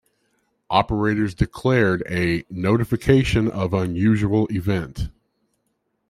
Operators 0.71 1.35
declared 1.35 2.01
a 2.09 2.43
"notification 2.49 3.47
of 3.51 3.71
unusual 3.71 4.47
event". 4.49 5.09